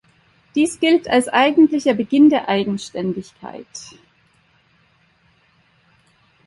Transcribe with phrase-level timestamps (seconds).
[0.55, 3.93] Dies gilt als eigentlicher Beginn der Eigenständigkeit.